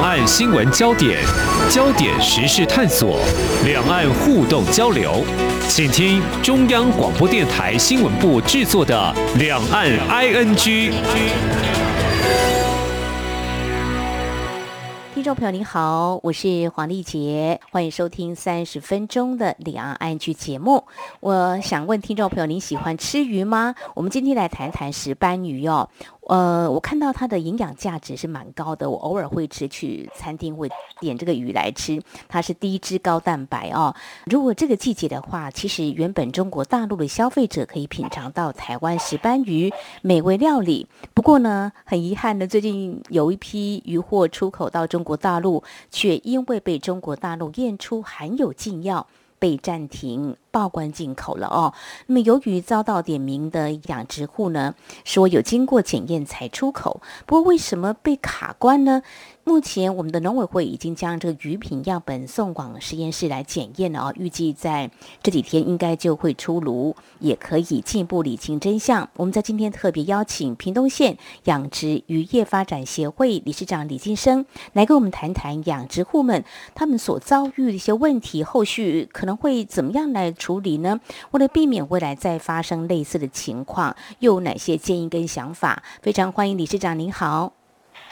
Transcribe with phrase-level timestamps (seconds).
[0.00, 1.22] 两岸新闻焦点、
[1.68, 3.20] 焦点时事探索、
[3.66, 5.22] 两岸互动交流，
[5.68, 10.56] 请听中央广播电台新闻部制作的《两岸 ING》。
[15.12, 20.86] 听众朋友您好，我是黄丽杰，欢迎收听三十分钟的两岸 ING 节目。
[21.20, 23.74] 我想问听众朋友，您喜欢吃鱼吗？
[23.94, 25.90] 我们今天来谈谈石斑鱼哦。
[26.28, 32.00] 呃，我看到它的营养价值是蛮高的，我偶尔会吃，去餐厅会点这个鱼来吃。
[32.28, 33.94] 它是低脂高蛋白哦。
[34.26, 39.72] 如果这个季节的话，其实原本中国大陆的消费者可以品尝到台湾石斑鱼
[40.02, 40.86] 美味料理。
[41.14, 49.06] 不过呢，很遗憾的，最近有一批鱼货出口到中国大陆，却因为被中国大陆验出含有禁药，
[49.38, 51.72] 被暂停报关进口了哦。
[52.06, 59.02] 那么，由于遭到点名的养殖户呢，说有经过检验才出口，不过为什么被卡关呢？
[59.42, 64.90] 目前，我们的农委会已经将这个鱼品样本送往实验室来检验了啊，预计在
[65.22, 69.08] 这几天应该就会出炉，也可以进一步理清真相。
[69.16, 80.98] 我们在今天特别邀请屏东县养殖渔业发展协会理事长李金生来跟我们谈谈养殖户们他们所遭遇的一些问题，后续可能会怎么样来处理呢？
[81.32, 85.82] 为了避免未来再发生类似的情况，又有哪些建议跟想法？
[86.00, 87.52] 非常欢迎理事长，您好。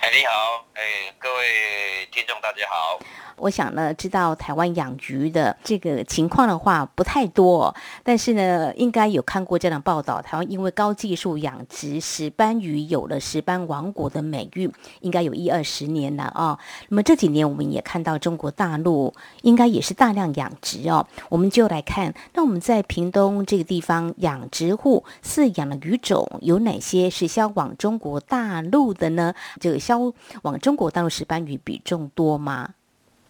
[0.01, 0.85] 哎，你好，哎，
[1.19, 3.01] 各位听众，大家好。
[3.37, 10.23] 我想呢，知道台湾养鱼的这个情况的话不太多，但是呢，应该有看过这样的报道。
[10.23, 16.57] 台湾因为高技术养殖石斑鱼，有了“石斑王国”的美誉，应该有一二十年了啊、
[16.89, 19.13] 那么这几年我们也看到中国大陆
[19.43, 21.05] 应该也是大量养殖哦。
[21.29, 29.35] 我们就来看，那我们在屏东这个地方养殖户饲养的鱼种有哪些是销往中国大陆的呢？
[29.61, 30.13] 这个销
[30.43, 32.75] 往中国大陆石斑鱼比重多吗？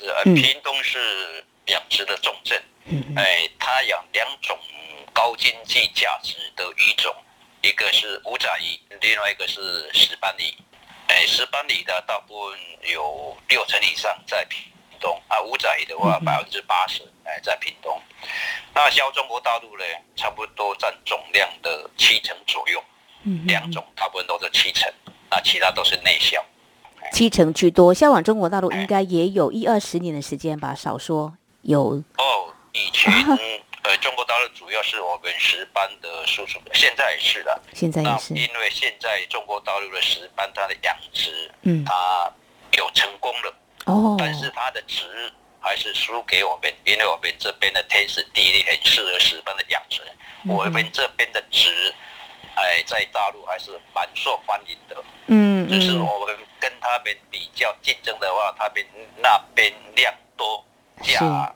[0.01, 2.63] 呃，屏东是养殖的重镇，
[3.17, 4.57] 哎，它养两种
[5.13, 7.15] 高经济价值的鱼种，
[7.63, 10.55] 一个是五仔鱼，另外一个是石斑鱼。
[11.09, 12.59] 哎，石斑鱼的大部分
[12.93, 14.61] 有六成以上在屏
[15.01, 18.01] 东啊，五仔鱼的话百分之八十哎在屏东。
[18.75, 19.85] 那销中国大陆呢，
[20.15, 22.85] 差不多占总量的七成左右，
[23.47, 24.93] 两种大部分都是七成，
[25.31, 26.45] 那其他都是内销。
[27.13, 31.33] 七成居多，销往中国大陆应该也有一二十年的时间吧，少说
[31.63, 32.03] 有。
[32.17, 33.13] 哦，以前
[33.83, 37.61] 呃，中国大陆主要是我们石斑的输出，现在也是的。
[37.73, 38.35] 现在也是。
[38.35, 42.31] 因为现在中国大陆的石斑它的养殖，嗯，它
[42.77, 43.55] 有成功了。
[43.87, 44.17] 哦。
[44.19, 45.05] 但是它的值
[45.61, 50.03] 还是输给我们，因为我们这边的天时地利很适合石斑的养殖。
[50.45, 51.95] 嗯、我们这边的值，
[52.55, 54.97] 哎，在大陆还是蛮受欢迎的。
[55.27, 55.69] 嗯。
[55.69, 56.37] 就是我们。
[56.61, 58.85] 跟他们比较竞争的话，他们
[59.19, 60.65] 那边量多
[61.01, 61.55] 价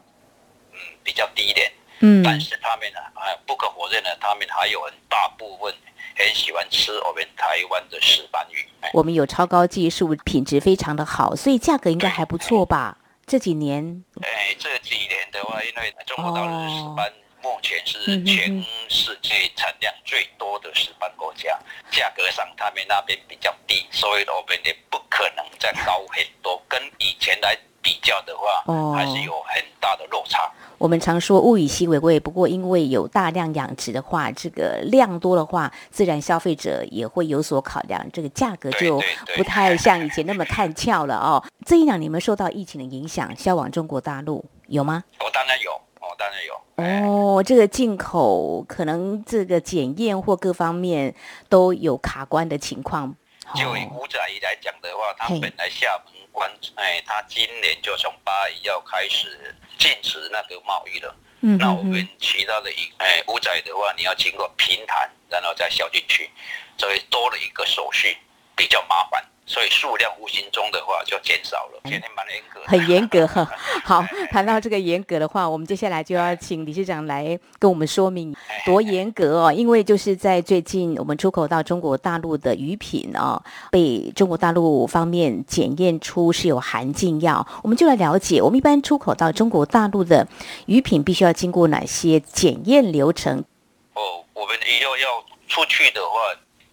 [0.70, 5.74] 嗯比较低一点，嗯，但是他们呢，啊不可否认呢，他们还有很大部分
[6.16, 8.64] 很喜欢吃我们台湾的石斑鱼。
[8.92, 12.98] 我们有超高技术，品质非常的好，所以价格应该还不错吧？
[13.26, 17.08] 这几年，哎，这几年的话，因为中国大陆的石斑。
[17.08, 21.58] 哦目前是全世界产量最多的石斑国家，
[21.90, 26.60] 价格上他们那边比较低，所以我们也不可能再高很多。
[26.68, 30.50] 跟以前来比较的话，哦还是有很大的落差。
[30.78, 39.00] 我们常说物以稀为贵，不过因为有大量养殖的话，这个量多的话，自然消费者也会有所考量，这个价格就
[39.36, 41.42] 不太像以前那么看俏了哦。
[41.64, 45.04] 这一两年你们受到疫情的影响，销往中国大陆有吗？
[45.20, 45.80] 我当然有。
[46.22, 51.12] 当然有哦，这个进口可能这个检验或各方面
[51.48, 53.12] 都有卡关的情况。
[53.56, 61.12] 就以午仔鱼来讲的话，它本来厦门关，哎，它今年就从八月要开始禁止那个贸易了。
[61.40, 66.30] 嗯，那我们其他的一，哎，五仔的话，你要经过平潭，然后再销进去，
[66.78, 68.16] 所以多了一个手续，
[68.54, 69.24] 比较麻烦。
[69.52, 73.46] 所以数量无形中的话就减少了，今天蛮严格，很严格哈。
[73.84, 78.34] 好，谈到这个严格的话，我们接下来就要请理事长来跟我们说明
[78.64, 79.52] 多严格哦。
[79.52, 90.26] 因为就是在最近我们出口到中国大陆的鱼品哦，被中国大陆方面检验出是有含禁药，我们就来了解，我们一般出口到中国大陆的
[90.64, 93.44] 鱼品必须要经过哪些检验流程？
[93.92, 96.16] 哦，我们要要出去的话，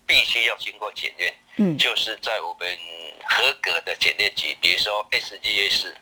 [0.10, 1.32] 必须要经过检验。
[1.58, 2.68] 嗯，就是在我们
[3.24, 5.94] 合格的检验局，比如说 SGS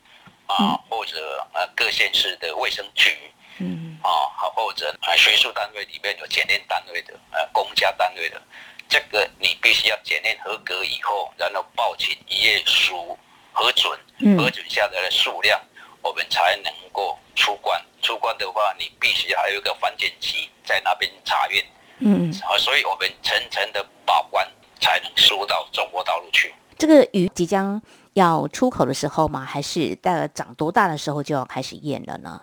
[0.45, 3.17] 啊，或者呃各县市的卫生局，
[3.57, 4.07] 嗯，啊，
[4.37, 8.41] 好，或者啊学术单位里面有检验单位的，呃公家单位的，
[8.87, 13.17] 这个你必须要检验合格以后，然后报请营业书
[13.51, 13.99] 核准，
[14.37, 15.61] 核准下来的数量，
[16.01, 17.83] 我们才能够出关。
[18.01, 21.65] 出关的话，你必须还有一个防检期在那边查验。
[21.99, 24.47] 嗯，啊，所以我们层层的把关，
[24.79, 26.53] 才能输到中国大陆去。
[26.77, 27.81] 这个鱼即将
[28.13, 29.43] 要出口的时候吗？
[29.43, 32.39] 还是大概长多大的时候就要开始验了呢？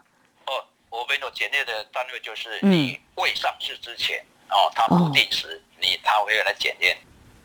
[0.47, 0.53] 哦，
[0.91, 4.19] 我们有检验的单位就是你未上市之前，
[4.49, 6.97] 嗯、哦，它不定时，你他会来检验。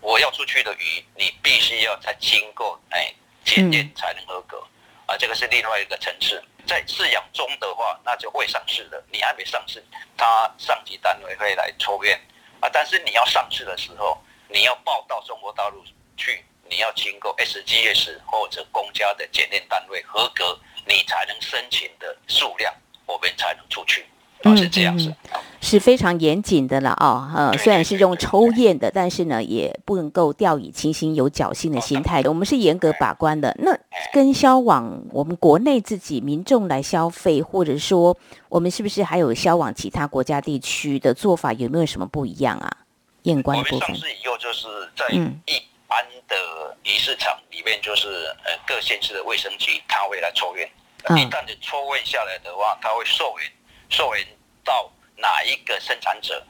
[0.02, 3.14] 我要出去的鱼，你必须要再经过哎
[3.44, 4.58] 检验才能合格。
[4.58, 6.42] 嗯、啊，这个是另外一个层次。
[6.70, 9.84] 在饲养中的话，那就未上市的，你还没上市，
[10.16, 12.22] 他上级单位会来抽验。
[12.60, 15.84] 啊，但是你要上市的时候，你要报到中国大陆
[16.16, 22.72] 去，你要经过 SGS 或者公家的检验单位合格，你才能申请的数量，
[23.08, 24.06] 我们才能出去。
[24.44, 27.30] 啊是这样子，嗯，是非常严谨的了哦。
[27.36, 32.22] 呃，虽然是用抽验的，但是呢，也不能够掉以轻心、有侥幸的心态。
[32.24, 33.56] 我们是严格把关的。
[33.60, 33.78] 那
[34.14, 38.18] 跟销往我们国内自己民众来消费，或者说
[38.48, 42.78] 我们是不是还有销往其他国家地区的做法，有没有什么不一样啊？
[43.24, 43.80] 验关部分。
[43.82, 46.36] 我们上市以后就是在一般的
[46.84, 48.08] 鱼市场里面，就是
[48.46, 50.70] 呃各县市的卫生局，他会来抽验。
[51.10, 53.52] 一旦你抽验下来的话，他会授权。
[53.90, 54.26] 授权
[54.64, 56.46] 到哪一个生产者，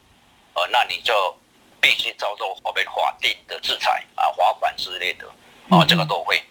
[0.54, 1.38] 呃，那你就
[1.82, 5.28] 必须遭受我们法定的制裁啊，罚款之类的，
[5.70, 6.42] 啊，这个都会，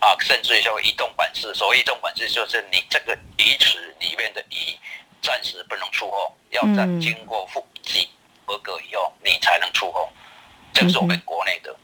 [0.00, 4.78] 啊，甚至于说移动管制，所谓移动管制就是你这个鱼池里面的鱼
[5.22, 8.06] 暂时不能出货，要在经过复检
[8.46, 10.08] 合格以后，你才能出货，
[10.72, 11.74] 这个是我们国内的。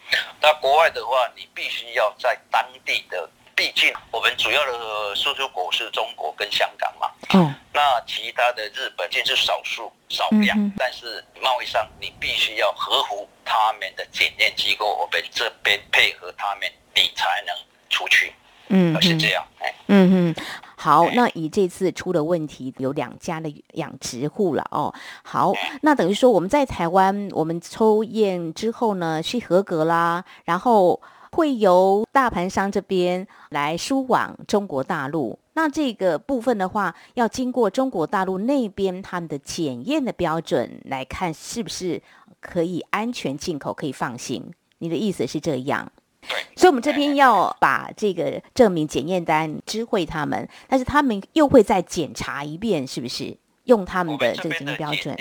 [0.40, 3.28] 那国外的话，你必须要在当地的。
[3.56, 17.56] 毕竟我们主要的输出国是中国跟香港嘛，嗯，那其他的日本就是少数少量，嗯、但是贸易上你必须要合乎他们的检验机构，我们这边配合他们，你才能
[17.88, 18.30] 出去，
[18.68, 19.42] 嗯，是这样，
[19.86, 20.34] 嗯嗯，
[20.76, 24.94] 好，那以这次出的问题有两家的养殖户了哦，
[25.24, 31.00] 好，那等于说我们在台湾我们抽验之后呢是合格啦，然后。
[31.36, 42.00] 会由大盘商这边来输往中国大陆，那这个部分的话，要经过中国大陆那边他们的检验的标准来看，是不是
[42.40, 44.50] 可以安全进口，可以放心？
[44.78, 45.92] 你的意思是这样？
[46.22, 46.38] 对。
[46.56, 55.14] 所以，我们这边要把这个证明检验单知会他们，但是他们又会再检查一遍，是不是用他们的这个检验标准？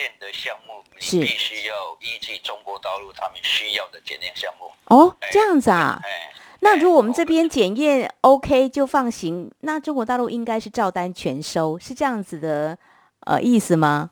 [0.99, 5.99] 是必须要依据中国大陆他们需要的检验项目哦，这样子啊。
[6.03, 12.77] 哎、那如果我们这边检验 OK 就放行，那中国大陆应该是照单全收，是这样子的
[13.21, 14.11] 呃意思吗？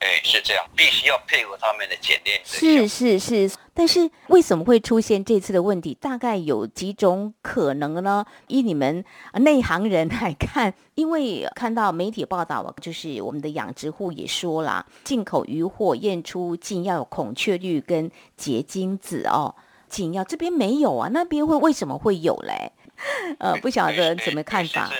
[0.00, 2.40] 哎，是这样，必须要配合他们的检验。
[2.44, 5.96] 是是是，但是为什么会出现这次的问题？
[5.98, 8.26] 大概有几种可能呢？
[8.48, 9.02] 以你们
[9.34, 19.54] 内行人来看，因为看到媒体报道，就是我们的养殖户也说了，进口鱼货验出禁药孔雀绿跟结晶子哦，
[19.88, 22.72] 禁药这边没有啊，那边会为什么会有嘞？
[23.40, 24.90] 呃，不晓得怎么看法。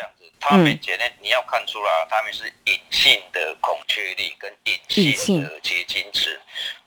[0.47, 6.39] 他们检验，你要看出来，他们是隐性的孔雀绿跟隐性的结晶质。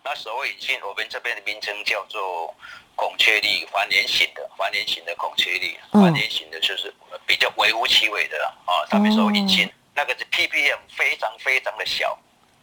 [0.04, 2.56] 那所谓隐性，我们这边的名称叫做
[2.95, 6.94] 孔雀绿环连型的，环连型的孔雀绿，环连型的就是
[7.26, 8.85] 比较微乎其微的啊。
[8.92, 12.16] 他们说隐性，那个是 ppm 非常非常的小，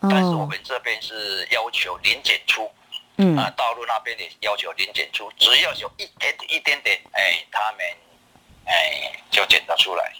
[0.02, 2.70] 但是我们这边是要求零检出，
[3.16, 7.80] 嗯啊，大陆那边也要求零检出，只要有一点一点点，哎，他们
[8.66, 10.12] 哎就检查出来。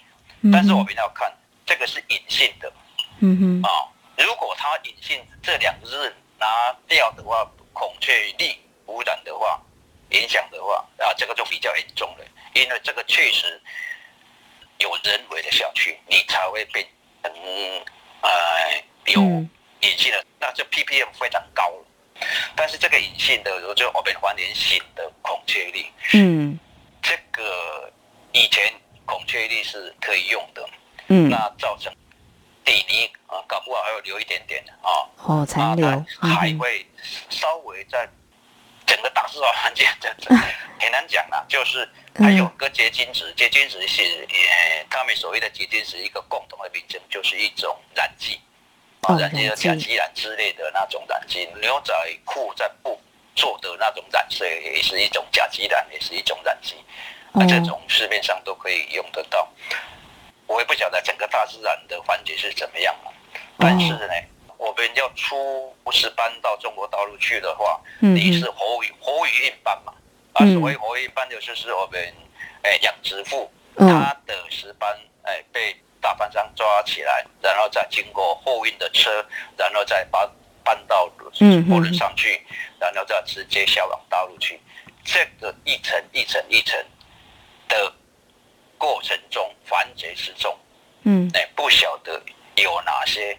[0.51, 1.31] 但是我们要看
[1.65, 2.71] 这个是隐性的，
[3.19, 6.45] 嗯哼，啊，如果它隐性这两日拿
[6.87, 9.59] 掉的话，孔雀绿污染的话，
[10.11, 13.59] 影响的话，啊，这个就比较严重了，因为这个确实
[14.77, 16.85] 有人为的下去，你才会变
[17.23, 17.33] 成
[18.21, 18.29] 呃
[19.05, 19.21] 有
[19.81, 21.85] 隐性的，那这 ppm 非常高了。
[22.55, 26.59] 但是这个隐性的，就我们环连型的孔雀绿，嗯，
[27.01, 27.91] 这个
[28.31, 28.71] 以前。
[29.05, 30.69] 孔雀绿是可以用的，
[31.07, 31.93] 嗯，那造成
[32.63, 36.85] 底泥啊，搞不好还要留一点点啊，哦，残留，还会
[37.29, 38.07] 稍微在
[38.85, 39.87] 整个大自然环境
[40.79, 48.39] 很难讲啊，就是还有个结晶质，结晶质是呃，他们所谓的结晶质一个共同的名称，就是一种染剂，
[49.01, 51.93] 啊，染剂的甲基染之类的那种染剂，牛仔
[52.25, 52.99] 裤在布
[53.35, 56.75] 做的那种染色也是一种甲基染，也是一种染剂。
[57.35, 59.47] 那这种市面上都可以用得到，
[60.47, 62.95] 我也不晓得整个大自然的环境是怎么样，
[63.57, 64.13] 但是呢，
[64.57, 69.93] 我们要出石斑到中国大陆去的话，你是活鱼活鱼运班嘛？
[70.33, 72.13] 啊，所谓活鱼运班就是我们
[72.63, 79.25] 哎养殖户，他的石斑哎被大班商抓起来，然后再经过货运的车，
[79.57, 80.29] 然后再把
[80.63, 82.41] 搬到货轮上去，
[82.79, 84.59] 然后再直接销往大陆去。
[85.03, 86.83] 这个一层一层一层
[87.67, 87.93] 的
[88.77, 90.55] 过程中，环节之中，
[91.03, 92.21] 嗯，哎，不晓得
[92.55, 93.37] 有哪些。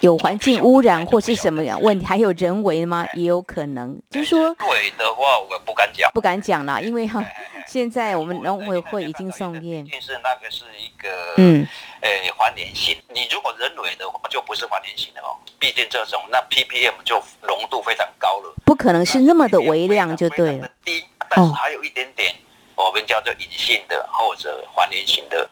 [0.00, 3.06] 有环境污染或是什么样问题，还有人为吗？
[3.14, 3.96] 也有可能。
[4.10, 7.24] 就是说，人为的话，我不敢讲，不敢讲了，因为哈，
[7.68, 11.64] 现在我们农委会已经送验，就是那个是一个嗯，
[12.00, 13.00] 诶，还原型。
[13.10, 15.38] 你如果人为的话，就不是还原型的哦。
[15.60, 20.68] 毕竟这种那 ppm 就浓度非常高了，不可能是那么的微量就对了。
[20.84, 22.34] 低，但是还有一点点，
[22.76, 25.48] 我们叫做隐性的或者还原型的，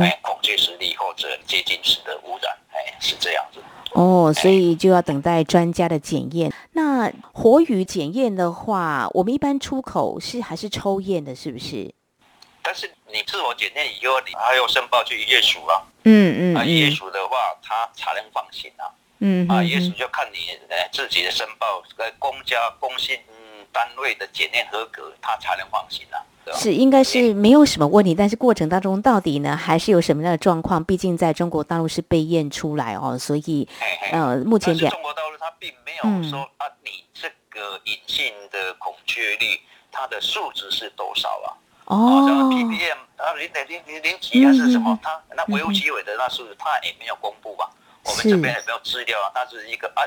[0.00, 3.60] 哎，孔雀石粒或者接近石的污染，哎，是这样子。
[3.92, 6.52] 哦，所以就要等待专家的检验。
[6.72, 11.92] 那活鱼检验的话，我们一般出口是还是抽验的，是不是？
[12.62, 15.82] 但是你自我检验以后，你还要申报去渔业署啊。
[16.04, 16.56] 嗯嗯。
[16.56, 18.86] 啊，渔业署的话，他才能放心啊。
[19.18, 19.48] 嗯。
[19.48, 23.18] 啊，渔业署就看你呃自己的申报，呃公家公信
[23.72, 26.22] 单位的检验合格，他才能放心啊。
[26.54, 30.82] 是，应该是没有什么问题，但是过程当中到底呢，还是有什么样的状况？
[30.84, 33.68] 毕竟在中国大陆是被验出来哦，所以
[34.10, 39.60] 呃，目前中国大陆它并没有说、嗯、啊，你这个隐性的孔雀绿
[39.92, 41.48] 它的数值是多少啊？
[41.86, 44.98] 哦，什么 ppm 啊，零点零零零几还是什么？
[45.02, 47.70] 它那微乎其微的那数字，它也没有公布吧？
[48.04, 50.02] 我们这边也没有资料啊，它是一个啊。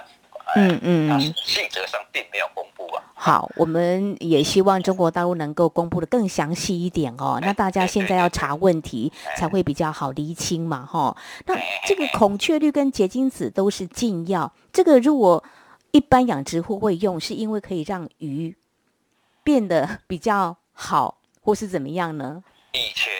[0.55, 3.03] 嗯嗯，细则上并没有公布啊。
[3.15, 7.39] 好，我们也希望中国大陆能够公布的更详细一点哦。
[7.41, 11.15] 那大家现在要查问题才会比较好厘清嘛，哈。
[11.45, 11.55] 那
[11.87, 15.43] 这个孔雀绿跟结晶子都是禁药，这个如果
[15.91, 18.55] 一般养殖户会用，是因为可以让鱼
[19.43, 22.43] 变得比较好，或是怎么样呢？
[22.73, 23.11] 以前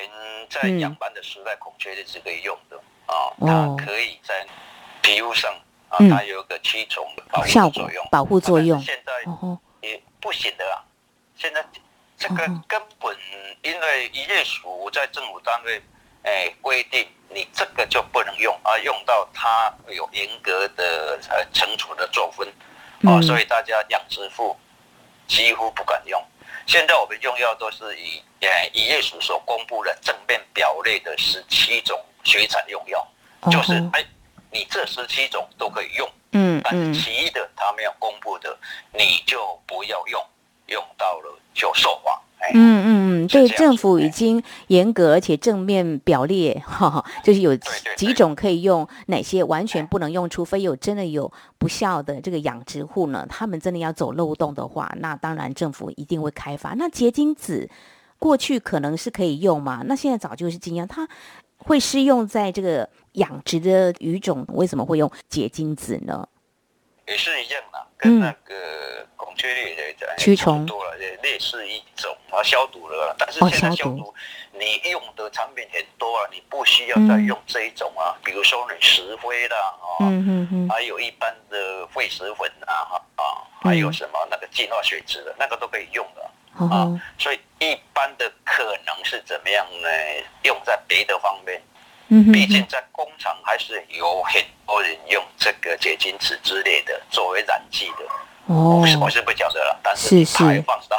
[0.49, 4.45] 在养斑的时代，孔雀绿是可以用的啊，它可以在
[5.01, 5.51] 皮肤上。
[5.93, 8.81] 啊，它有个驱虫保护作用，保护作用。
[8.81, 9.13] 现在
[9.81, 10.83] 也不行的啦！
[11.37, 11.63] 现在
[12.17, 13.15] 这个根本
[13.61, 15.79] 因为渔业署在政府单位
[16.23, 22.47] 哎规定，你这个就不能用，而用到它有严格的呃惩处的作风
[23.03, 24.57] 啊，所以大家养殖户
[25.27, 26.19] 几乎不敢用。
[26.65, 33.07] 现在我们用药都是以呃渔业署所公布的正面表列的十七种水产用药，
[33.51, 34.03] 就是哎。
[34.53, 38.55] 你这十七种都可以用，嗯，但是其余的他们要公布的，
[38.93, 40.21] 你就不要用，
[40.67, 42.21] 用到了就受罚。
[42.53, 42.85] 嗯嗯
[43.23, 47.55] 嗯，对，政府已经严格而且正面表列，哈哈，就是有
[47.95, 56.73] 几种可以用，哪些完全不能用，除非有真的有不孝的这个养殖户呢，他们真的要走漏洞的话，那当然政府一定会开发。
[56.73, 57.69] 那结晶子
[58.19, 61.07] 过去可能是可以用嘛，那现在早就是禁药，它
[61.57, 62.89] 会适用在这个。
[63.13, 66.27] 养殖的鱼种为什么会用结晶子呢？
[67.05, 73.13] 也是一样的，跟那个孔雀绿的驱虫多了，也类似一种啊消毒了。
[73.19, 74.13] 但是现在消毒，
[74.53, 78.15] 你用的产品很多啊，你不需要再用这一种啊。
[78.23, 79.57] 比如说你石灰啦，
[79.99, 80.07] 啊，
[80.69, 83.23] 还有一般的废石粉啊，啊，
[83.61, 86.87] 还有什么那个净化水质的那个都可以用的啊。
[87.19, 89.89] 所以一般的可能是怎么样呢？
[90.43, 91.61] 用在别的方面。
[92.09, 100.97] 毕竟在工厂还是有很多人用这个结晶子之类的作为染剂的，哦，我是我是不晓得了，但是排放到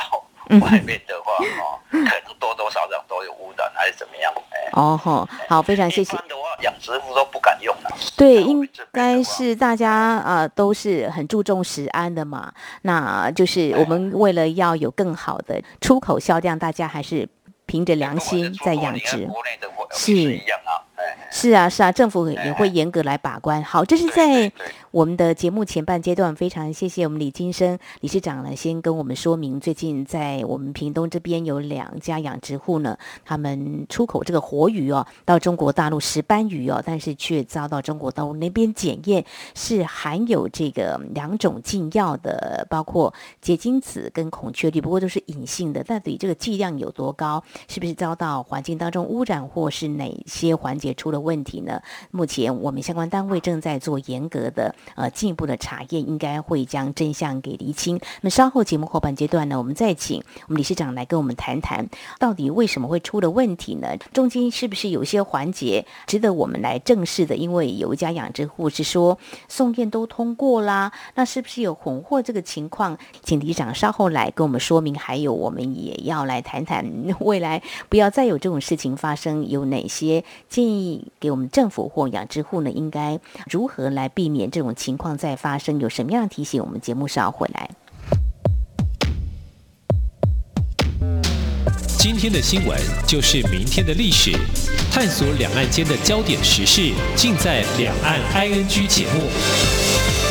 [0.60, 4.32] 外面的话，哦，可能多多少少都有污染还是怎么样？
[4.50, 6.16] 哎，哦好，好，非常谢谢。
[6.62, 7.90] 养殖户都不敢用了。
[8.16, 17.28] 对，应该是大家啊都是很注重食安的嘛，那就是我们为了要有更好的出口销量，大家还是
[17.66, 19.28] 凭着良心在养殖，
[19.92, 20.63] 是一样啊。
[21.34, 23.60] 是啊，是啊，政府也会严格来把关。
[23.64, 24.50] 好，这是在
[24.94, 39.24] 我们的节目前半阶段，非常谢谢我们李金生理事长呢，先跟我们说明，最近在我们屏东这边有两家养殖户呢，他们出口这个活鱼哦，到中国大陆石斑鱼哦，但是却遭到中国大陆那边检验
[39.56, 51.82] 是含有这个两种禁药的，包括结晶子跟孔雀绿，不过都是隐性的，到底这个剂量有多高，是不是遭到环境当中污染，或是哪些环节出了问题呢？
[52.12, 57.96] 目前我们相关单位正在做严格的呃进一步的查验，应该会将真相给厘清。
[58.22, 61.86] 那么稍后节目后半阶段呢，我们再请我们理事长来跟我们谈谈，
[62.18, 63.96] 到底为什么会出了问题呢？
[64.12, 67.36] 中间是不是有些环节值得我们来正视的？
[67.36, 72.98] 因为有一家养殖户是说送验都通过啦，那是不是有混货这个情况？
[73.22, 74.94] 请理事长稍后来跟我们说明。
[74.94, 76.84] 还有，我们也要来谈谈
[77.20, 82.70] 未来不要再有这种事情发生，有哪些建议给我们政府或养殖户呢？
[82.70, 85.78] 应该如何来避免这种情况再发生？
[85.80, 86.62] 有什么样的提醒？
[86.62, 87.70] 我们节目稍后回来。
[91.98, 94.30] 今天的新闻就是明天的历史，
[94.92, 100.23] 探索两岸间的焦点时事，尽在《两岸 ING》节目。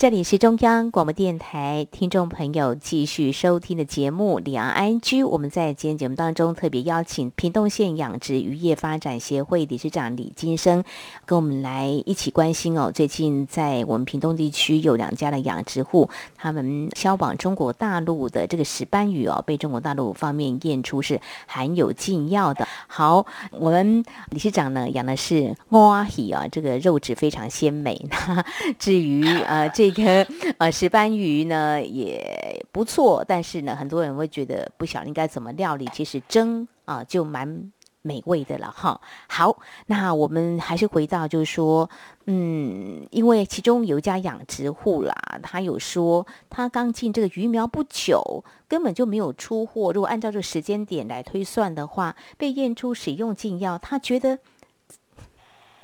[0.00, 5.22] 这里是中央广播电台听众朋友继续收听的节目《两岸安居》。
[5.28, 10.82] 我们在今天节目当中特别邀请屏东县养殖渔业发展协会理事长李金生，
[11.26, 12.90] 跟我们来一起关心哦。
[12.90, 22.66] 最近在我们屏东地区有两家的养殖户，他们销往中国大陆的这个石斑鱼哦，被中国大陆方面验出是含有禁药的。
[22.86, 28.08] 好，我们理事长呢养的是乌鱼啊，这个肉质非常鲜美。
[28.78, 29.89] 至于呃这。
[29.90, 30.26] 一个
[30.58, 35.86] 呃石斑鱼呢也不错，但是呢，很多人会觉得不晓得应该怎么料理。
[35.92, 37.70] 其实蒸啊、就蛮
[38.02, 39.00] 美味的了哈。
[39.28, 41.88] 好，那我们还是回到就是说，
[42.26, 49.92] 嗯，因为其中有一家养殖户啦，他有说他刚进这个鱼苗不久，根本就没有出货。
[49.92, 54.38] 如果按照这个时间点来推算的话，被验出使用禁药，他觉得。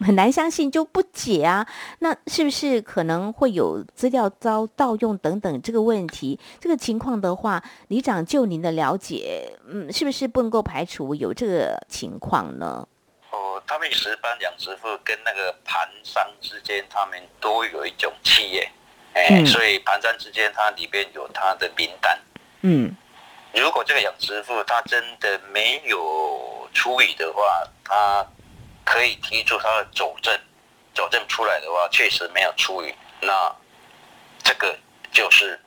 [0.05, 1.67] 很难相信，就不解啊。
[2.01, 6.39] 那是不是可能会有资料遭盗用等等这个问题？
[6.61, 12.87] 这个情况的话，李长就您的了解，嗯，是不是不能够排除有这个情况呢？
[13.31, 18.71] 哦，他们石班养殖户跟那个盘商之间，他们都有一种企业，
[19.15, 22.19] 哎，嗯、所以盘商之间，它里边有他的名单。
[22.61, 22.95] 嗯，
[23.55, 27.43] 如果这个养殖户他真的没有处理的话，
[27.83, 28.27] 他。
[28.87, 30.33] 可以提出他的佐证，
[30.95, 33.53] 佐证出来的话，确实没有出鱼，那
[34.45, 34.75] 这个
[35.11, 35.59] 就是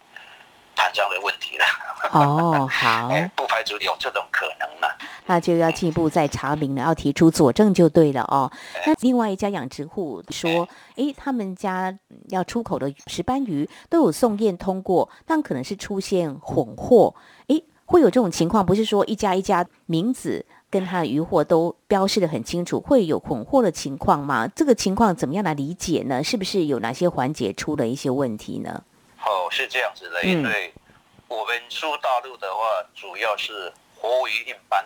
[0.73, 1.65] 盘商的问题了。
[2.11, 4.87] 哦，好， 不排除有这种可能呢。
[5.25, 8.49] 那就要进一步再查明了，要提出佐证就对了哦。
[8.87, 11.93] 那另外一家养殖户说，诶，他们家
[12.29, 17.13] 要出口的石斑鱼都有送验通过，但可能是出现混货。
[17.47, 20.45] 诶，会有这种情况，不是说一家一家名字。
[20.69, 24.47] 跟他的渔获都标示得很清楚，会有混货的情况吗？
[24.55, 26.23] 这个情况怎么样来理解呢？
[26.23, 28.83] 是不是有哪些环节出了一些问题呢？
[29.25, 30.73] 哦，是这样子的，因为
[31.27, 32.61] 我们出大陆的话，
[32.93, 34.85] 主要是活鱼运班。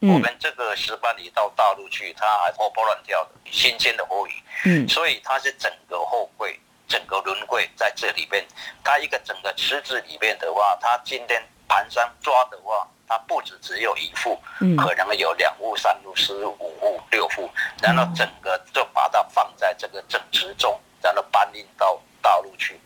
[0.00, 4.32] 嗯、我们这个石斑鱼到大陆去，它还活蹦乱跳的，新鲜的活鱼。
[4.66, 8.44] 嗯，所以它是整个货柜、整个轮柜在这里边，
[8.82, 12.86] 它一个整个池子里面的话，它今天盘商抓的话。
[13.06, 14.40] 它不止只有一副，
[14.76, 17.50] 可能有两副、三副、四副、五副、六副，
[17.82, 22.80] 然后整个就把它放在这个整池中，然后搬运到大陆去。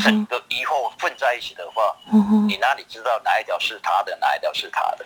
[0.00, 1.94] 整个鱼货混在一起的话，
[2.46, 5.04] 你哪里知道哪一条是他的，哪一条是他的？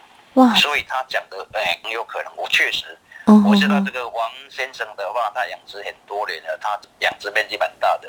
[0.54, 2.32] 所以他讲的，哎，很有可能。
[2.36, 8.08] 我确实，我知道这个王先生的话，他养殖很多年了，他养殖面积蛮大的，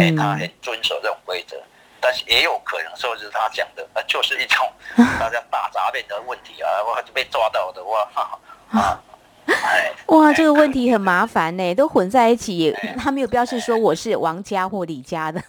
[0.00, 1.56] 哎，他很遵守这种规则。
[2.04, 4.68] 但是也有可能说是他讲的，呃，就是一种
[5.20, 8.40] 大家打杂面的问题啊，我就被抓到的话，哈哈
[8.80, 9.02] 啊，
[9.46, 15.40] 哎，哇，这个问题很麻烦呢，都混在一起，他没有标示说我是王家或李家的，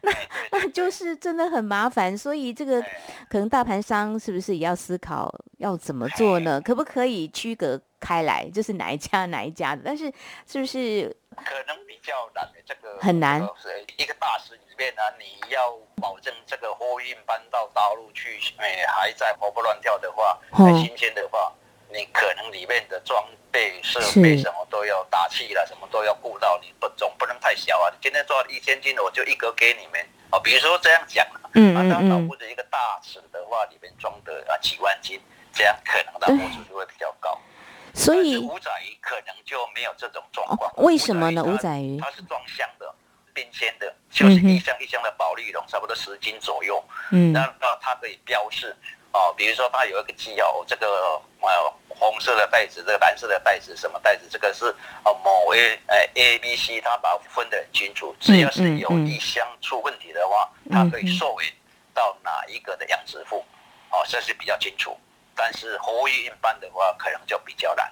[0.00, 0.10] 那
[0.50, 2.80] 那就是真的很麻烦，所以这个
[3.28, 6.58] 可能大盘商是不是也要思考要怎么做呢？
[6.58, 9.82] 可不可以区隔开来，就是哪一家哪一家的？
[9.84, 10.10] 但是
[10.46, 12.48] 是不是可能比较难？
[12.64, 13.46] 这个很难，
[13.98, 14.58] 一个大师。
[14.78, 15.76] 变呢，你要
[16.08, 21.52] 保证这个货运搬到大陆去，哎，还在活蹦乱跳的话，很新鲜的话，
[21.90, 27.90] 你可能里面的装备设备什么都要打气了，什么都要顾到，你不总不能太小啊。
[27.90, 30.40] 你今天抓了一千斤，我就一个给你们哦。
[30.40, 35.20] 比如说这样讲，嗯嗯嗯，当或者一个大尺的话，里面装的啊几万斤，
[35.52, 37.38] 这样可能的货数就会比较高。
[37.92, 40.72] 所以五仔鱼可能就没有这种状况。
[40.78, 41.44] 为什么呢？
[41.44, 42.94] 五仔鱼它是装箱的。
[43.38, 46.82] 冰鲜的，就是一箱一箱的保丽龙，差不多十斤左右。
[47.12, 48.74] 嗯，那那它可以标示
[49.12, 50.86] 哦，比如说它有一个记号，这个
[51.40, 54.26] 呃红色的袋子，这个蓝色的袋子，什么袋子？
[54.28, 54.74] 这个是
[55.04, 58.12] 哦某 A 呃 A B C，它把它分得很清楚。
[58.18, 61.52] 只要是有一箱出问题的话，它可以溯源
[61.94, 63.44] 到哪一个的养殖户，
[63.90, 64.98] 哦，这是比较清楚。
[65.36, 67.88] 但是活鱼一般的话，可能就比较难。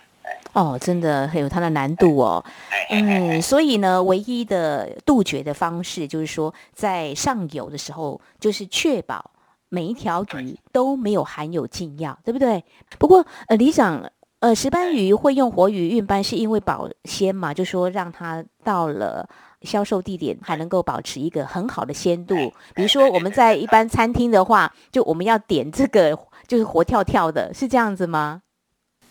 [0.52, 2.42] 哦，真的很有它的难度哦。
[2.90, 9.30] 嗯，所以呢，唯一的杜绝的方式就是说，在上游的时候，就是确保
[9.68, 12.64] 每一条鱼都没有含有禁药，对不对？
[12.98, 14.10] 不过，呃，理事长，
[14.40, 17.52] 呃，石斑鱼会用活鱼运斑，是因为保鲜嘛？
[17.52, 19.28] 就说让它到了
[19.60, 22.34] 销售地点还能够保持一个很好的鲜度。
[22.74, 28.42] 比如说，我们在一般餐厅的话，就我们要点这个，就是活跳跳的，是这样子吗？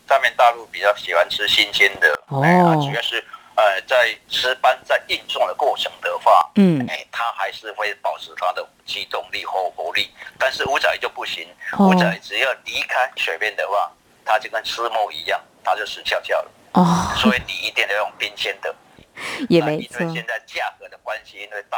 [0.08, 3.24] 上面大陆比较喜欢吃新鲜的，哦、哎，主要是
[3.56, 11.48] 呃，在石斑在运送的过程的话，嗯，哎，它还是会保持它的机动力和活力，但是乌仔就不行，
[11.80, 13.91] 乌、哦、仔只要离开水面的话，
[14.26, 18.76] 它就跟石墨一样，它就死翘翘了，哦，所以你一定要用冰鲜的，
[19.50, 21.78] 也没错，因为现在价格的关系，因为大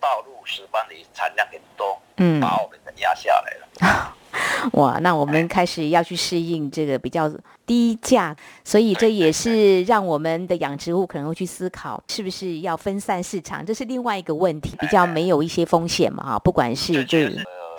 [0.00, 4.16] 大陆石斑的产量很多，嗯，把我们的压下来了。
[4.32, 7.30] 嗯 哇，那我们开始要去适应这个比较
[7.66, 17.18] 低价，所以这也是让我们的养殖户可能会去思考，是不是要分散市场，这是另外一个问题，比较没有一些风险嘛，哈，不管是就。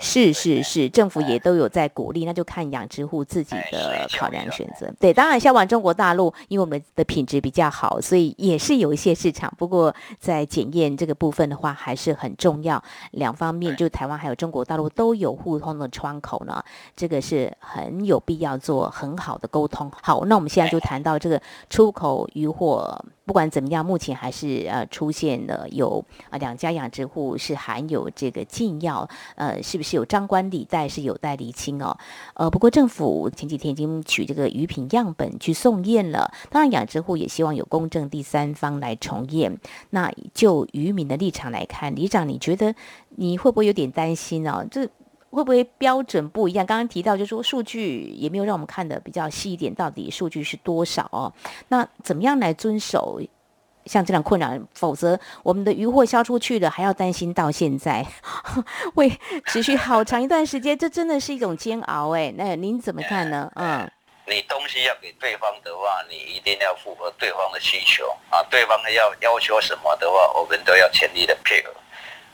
[0.02, 4.92] 是是是，政府也都有在鼓励，那就看养殖户自己的考量选择。
[4.98, 9.50] 对，当然销往中国大陆，因为我们的品质比较好，所以也是有一些市场。
[9.56, 12.82] 不过在检验这个部分的话，还是很重要。
[13.12, 16.62] 两方面，就台湾还有中国大陆都有互通的窗口呢，
[16.96, 19.90] 这个是很有必要做很好的沟通。
[20.02, 23.02] 好，那我们现在就谈到这个出口渔获。
[23.24, 31.96] 不管怎么样，目前还是呃出现了有啊两家养殖户是含有这个禁药，呃，是不是有张冠李戴是有待厘清哦。
[32.34, 39.58] 呃，不过政府前几天已经取这个鱼品样本去送验了，当然养殖户也希望有公正第三方来重验。
[39.90, 42.74] 那就渔民的立场来看，李长你觉得
[43.10, 44.66] 你会不会有点担心哦？
[44.70, 44.88] 这
[45.32, 46.64] 会不会标准不一样？
[46.64, 51.32] 刚刚提到就是说数据也没有让我们看得比较细一点，到底数据是多少哦？
[51.68, 53.20] 那怎么样来遵守
[53.86, 54.56] 像这样困扰？
[54.74, 58.06] 否则我们的渔获销出去了，还要担心到现在
[58.94, 59.10] 会
[59.46, 62.32] 持续好长一段时间，这真的是一种煎熬哎。
[62.36, 63.50] 那您怎么看呢？
[63.56, 63.90] 嗯，
[64.28, 68.40] 你东西要给对方的话，你一定要符合对方的需求啊。
[68.50, 71.72] 对方要要求什么的话，我们都要全力的配合。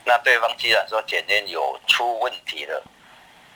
[0.05, 2.83] 那对方既然说检验有出问题了，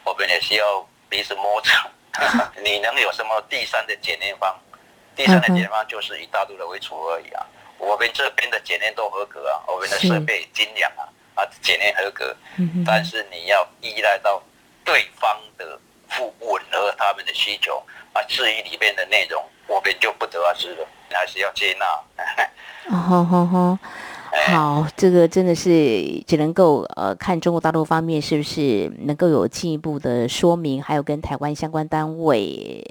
[0.03, 1.71] 我们也需要彼此摸着。
[2.63, 4.56] 你能有什么第三的检验方？
[5.15, 7.45] 第三的检验方就是以大陆的为主而已啊。
[7.79, 12.36] 我们这边的检验都合格啊，我们的设备精良啊，啊检验合格。
[12.86, 14.41] 但是你要依赖到
[14.86, 20.88] 对方的符吻合他们的需求啊，至于里面的内容，我们就不得而知了。
[21.10, 21.86] 你还是要接纳。
[22.91, 23.77] 好 好好。
[24.36, 32.84] 好，这个真的是只能够呃看中国大陆方面是不是能够有进一步的说明，还有跟台湾相关单位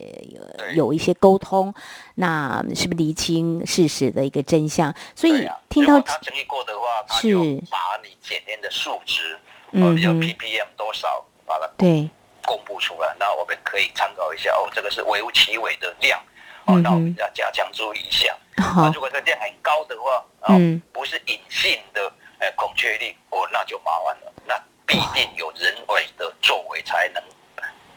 [0.75, 1.75] 有一些沟通，
[2.15, 4.95] 那是不是厘清事实的一个真相？
[5.17, 9.37] 所以听到他整理过的话，他就把你检验的数值，
[9.73, 12.09] 嗯，要 ppm 多少，把它对
[12.47, 16.19] 公布出来，那我们可以参考一下哦，这个是微乎其微的量。
[16.67, 18.37] 哦，那我们要加强注意一下。
[18.57, 20.55] 那如果这量很高的话，啊，
[20.93, 24.33] 不是隐性的，呃，孔雀绿，哦，那就麻烦了。
[24.47, 24.55] 那
[24.87, 27.23] 必定有人为的作为才能，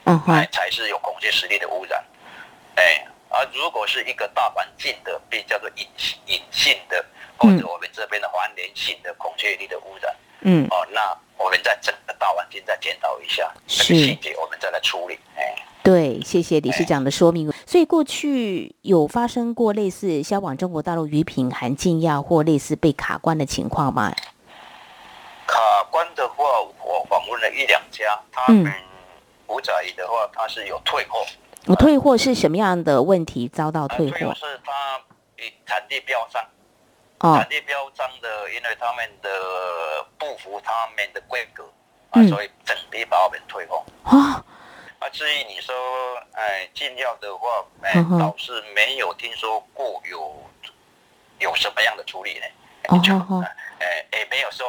[0.05, 2.03] 嗯，才才是有孔雀实力的污染。
[2.75, 5.87] 哎，而如果是一个大环境的，被叫做隐
[6.25, 7.05] 隐性的，
[7.37, 15.19] 或者我们这边的环联性的孔雀绿的污染，嗯，哦，那我们在整个大环境再检讨一下，这个细节我们再来处理。
[15.35, 15.55] 哎。
[15.85, 17.53] 对，谢谢理事长的说明。
[17.67, 24.11] 所以过去有发生过类似销往中国大陆鱼品含禁药或类似被卡关的情况吗？
[25.45, 25.59] 卡
[25.91, 26.43] 关的话，
[26.83, 28.73] 我访问了一两家，他们
[29.45, 31.19] 五仔鱼的话，他是有退货。
[31.67, 34.17] 我退货是什么样的问题遭到退货？
[34.17, 34.99] 退货是他
[35.67, 36.43] 产地标章，
[37.19, 39.29] 哦，产地标章的，因为他们的
[40.17, 41.63] 不符他们的规格
[42.09, 43.85] 啊，所以整批把我们退货。
[44.01, 44.43] 啊。
[44.99, 45.75] 啊，至于你说，
[46.33, 50.49] 哎，禁药的话，哎，倒是没有听说过有
[51.39, 52.45] 有什么样的处理呢？
[52.87, 52.97] 哦
[53.29, 53.43] 哦，
[53.79, 54.67] 哎，也没有说，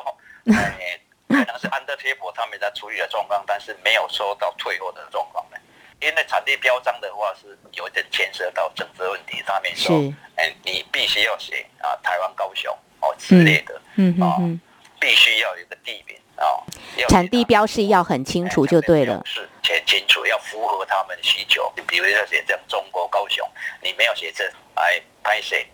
[0.53, 5.57] 哎，可能是 under table 他们在处理的状况，但是没有收到退货的状况呢。
[6.01, 9.97] 因为产地标章的话是有点牵涉到政治问题，上面说，
[10.37, 14.61] 哎，你必须要写啊，台湾高雄哦之类的，嗯嗯，
[15.01, 16.15] 必须要有个地名。
[16.39, 16.63] 哦，
[17.09, 21.73] 产地标示要很清楚就对了，是写清楚，要符合他们的需求。
[21.77, 23.47] 你比如说写这中国高雄，
[23.83, 24.45] 你没有写这，
[24.75, 25.67] 哎，拍谁？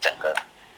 [0.00, 0.32] 整个，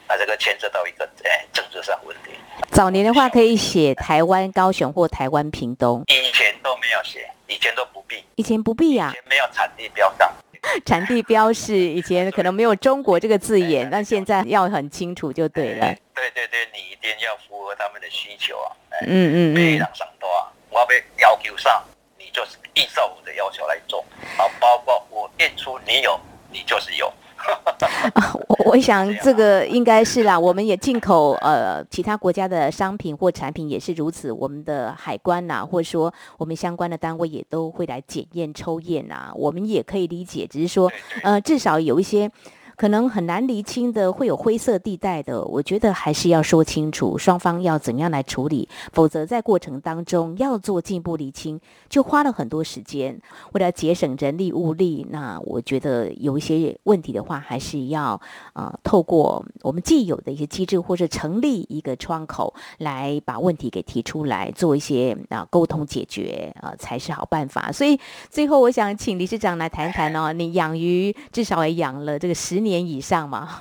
[0.06, 2.32] 啊，这个牵涉到一个哎政治上问题。
[2.70, 10.32] 早年的话可以写台湾高雄或台湾屏东，以前都没有写，以前都不必，以前不必呀，以前没有产地标上。
[10.84, 15.94] 产地标示以前可能没有中国这个字眼，那现在要很清楚就对了。
[16.14, 18.72] 对对对，你一定要符合他们的需求啊。
[19.06, 19.56] 嗯嗯嗯。
[19.56, 21.82] 非常上多啊，我要求上，
[22.18, 24.04] 你就是依照我的要求来做
[24.36, 26.20] 啊，包括我验出你有，
[26.50, 27.12] 你就是有。
[28.48, 40.90] 我我想这个应该是啦，我们也进口呃其他国家的商品或产品也是如此，我们的海关呐、啊，或者说我们相关的单位也都会来检验抽验啊，我们也可以理解，只是说
[41.22, 42.30] 呃至少有一些。
[42.80, 45.44] 可能很难厘清的，会有灰色地带的。
[45.44, 53.20] 我觉得还是要说清楚，双方要怎样来处理，否则在过程当中要做进一步厘清，就花了很多时间。
[53.52, 58.18] 为了节省人力物力，那我觉得有一些问题的话，还是要
[58.54, 67.70] 啊、透过我们既有的一些机制，或是成立一个窗口，来把问题给提出来，做一些啊沟通解决啊、才是好办法。
[67.70, 72.69] 所以最后，我想请理事长来谈谈哦，你养鱼至少也养了这个十年。
[72.70, 73.60] 年以上嘛，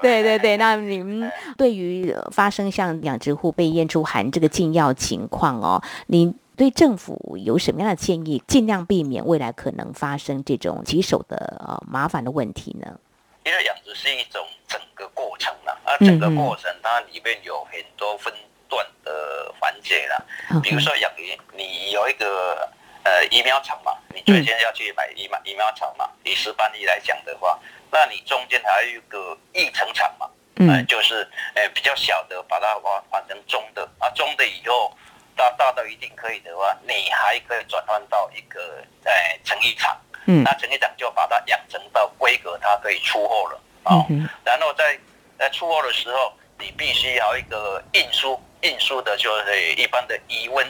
[0.00, 12.98] 对对 对，那你们对于发生像养殖户被验出含这个禁药情况哦，你对政府有什么样的建议，尽量避免未来可能发生这种棘手的呃麻烦的问题呢？
[13.44, 18.32] 因为养殖是一种整个过程了，啊，整个过程它里面有很多分
[18.68, 22.68] 段的环节了，嗯、比如说养鱼，你有一个。
[23.06, 26.08] 呃，疫苗厂嘛，你最先要去买疫苗疫苗厂嘛。
[26.24, 27.60] 以石斑鱼来讲的话，
[27.94, 31.22] 那你中间还有一个一层厂嘛，嗯、呃，就是
[31.54, 33.88] 呃比较小的，把它换换成中的。
[34.00, 34.92] 啊，中的以后
[35.36, 39.12] 大大到一定可以的话，你还可以转换到一个呃
[39.44, 43.60] 成衣厂，嗯，那成衣厂就把它养成到规格，它可以出货了。
[43.84, 43.94] 啊。
[43.94, 44.98] 哦嗯、然后在
[45.38, 50.66] 在出货的时候，你必须要一个运输，运输的就是一般的鱼塭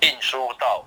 [0.00, 0.84] 运输到。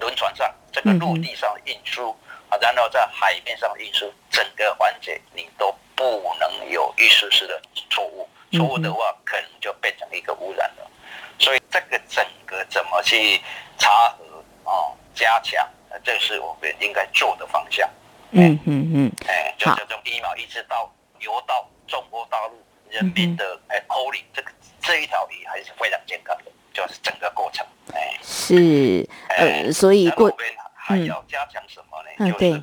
[0.00, 2.10] 轮船上，这个陆地上运输
[2.48, 10.90] 啊，然后在海面上运输，整个环节你都不能有一丝丝的错误，错误的话可能就变成一个污染了。
[11.38, 13.40] 所以这个整个怎么去
[13.78, 14.24] 查核
[14.68, 15.64] 啊，加强，
[16.02, 17.88] 这是我们应该做的方向。
[18.30, 20.90] 嗯嗯嗯，哎，就这种疫苗一直到
[21.20, 26.50] 流到中国大陆人民的哎口里，这个这一条鱼还是非常健康的。
[26.72, 30.34] 就是整个过程，哎，是，呃，所以过，
[30.74, 32.08] 还要加强什么呢？
[32.18, 32.62] 嗯、就是，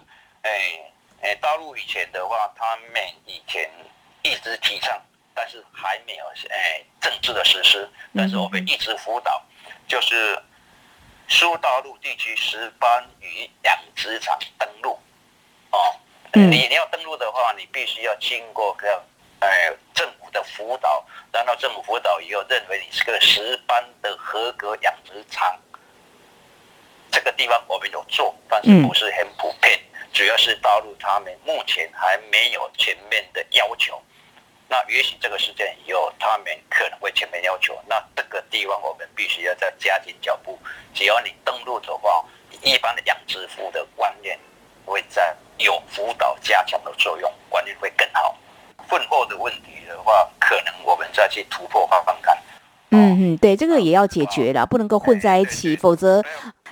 [1.21, 3.69] 哎，哎，大陆以前的话，他们以前
[4.23, 4.99] 一直提倡，
[5.34, 9.41] 但是还没有哎政治的实施，但是我们一直辅导，
[9.88, 10.41] 就是
[11.27, 14.99] 苏大陆地区石斑鱼养殖场登陆，
[15.71, 15.95] 哦，
[16.34, 19.03] 嗯、你你要登陆的话，你必须要经过个。
[19.41, 21.01] 哎，政府的辅导，
[21.32, 25.58] 然后政府辅导以后认为你是个石斑的合格养殖场，
[27.10, 29.79] 这个地方我们有做，但是不是很普遍，
[30.12, 34.02] 主要是大陆他们目前还没有全面的要求。
[34.67, 37.76] 那也许这个时间以后，他们可能会全面要求。
[37.88, 40.60] 那这个地方我们必须要再加紧脚步。
[40.93, 42.24] 只要你登陆的话，
[42.62, 44.38] 一般的养殖户的观念
[44.86, 48.38] 会在有辅导加强的作用，观念会更好。
[48.88, 52.38] 混货的问题的话，可能我们再去突破方法看。
[52.91, 56.24] 嗯嗯，对，这个也要解决了，不能够混在一起，否则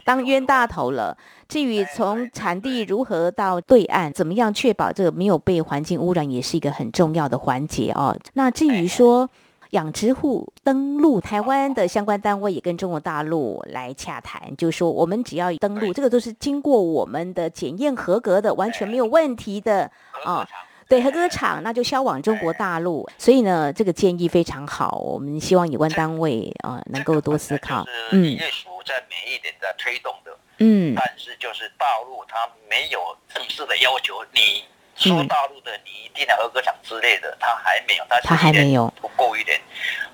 [0.08, 1.18] 当冤大头了。
[1.50, 8.18] 至于从产地如何到对岸，怎么样确保这个没有被环境污染，也是一个很重要的环节哦。
[8.34, 9.30] 那至于说
[9.72, 19.92] 养殖户登陆台湾的相关单位，也跟中国大陆来洽谈，就是说我们只要登陆，这个都是经过我们的检验合格的，完全没有问题的
[20.24, 20.48] 啊。
[20.90, 24.98] 对，合格厂那就销往中国大陆，所以呢，这个建议非常好。
[25.00, 27.86] 我们希望有关单位啊、呃、能够多思考。
[28.12, 34.64] 嗯，业属在每一点在推动的，嗯，但是就是大陆它没有正式的要求你
[34.96, 39.60] 说大陆的你一定要合格厂之类的，它还没有，它还没有不够一点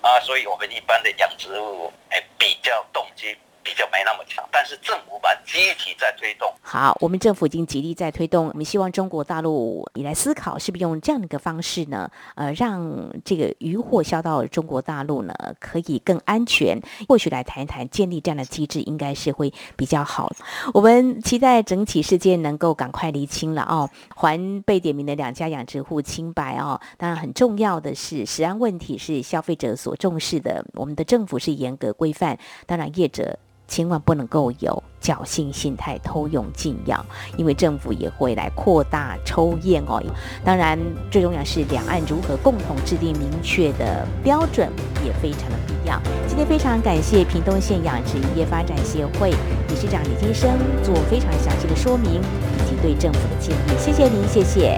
[0.02, 3.38] 啊，所以我们一般的养殖户哎比较动机。
[3.63, 6.52] 比较没那么强，但是政府把积极在推动。
[6.62, 8.47] 好，我们政府已经极力在推动。
[8.47, 12.10] 我们希望中国大陆你来思考，是不是用这样的一个方式呢？
[12.36, 16.80] 呃，让这个渔获销到中国大陆呢，可以更安全。
[17.08, 20.32] 或许来谈一谈建立这样的机制，应该是会比较好。
[20.73, 26.80] 我们期待整起事件能够赶快厘清了哦，还被点名的两家养殖户清白哦。
[26.97, 32.38] 当然，很重要的是，食安问题是消费者所重视的，我们的政府是严格规范。
[32.65, 33.38] 当然，业者。
[33.74, 37.04] 千万不能够有侥幸心态偷用禁药，
[37.38, 40.00] 因为政府也会来扩大抽验哦。
[40.46, 40.78] 当然，
[41.10, 44.70] 最重要是两岸如何共同制定明确的标准，
[45.04, 46.00] 也非常的必要。
[46.28, 50.52] 今天非常感谢屏东县养殖业发展协会理事长李金生
[50.84, 53.80] 做非常详细的说明以及对政府的建议。
[53.80, 54.78] 谢谢您，谢谢。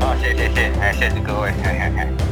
[0.00, 1.52] 好，谢谢谢，哎，谢谢各位。
[1.62, 2.31] 嘿嘿嘿。